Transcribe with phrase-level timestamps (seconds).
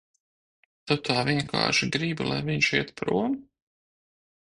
[0.91, 3.37] Tu tā vienkārši gribi, lai viņš iet prom?